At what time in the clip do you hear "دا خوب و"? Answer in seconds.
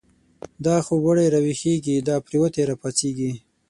0.65-1.11